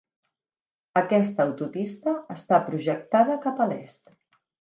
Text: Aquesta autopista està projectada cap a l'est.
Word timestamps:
Aquesta 1.01 1.43
autopista 1.49 2.13
està 2.37 2.59
projectada 2.71 3.37
cap 3.45 3.63
a 3.67 3.69
l'est. 3.73 4.09